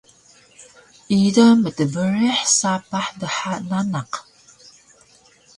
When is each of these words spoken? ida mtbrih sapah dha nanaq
ida 1.21 1.45
mtbrih 1.61 2.39
sapah 2.59 3.07
dha 3.19 3.51
nanaq 3.69 4.11